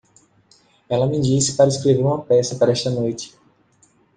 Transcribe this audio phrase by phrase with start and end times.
[0.89, 3.37] Ela me disse para escrever uma peça para esta noite.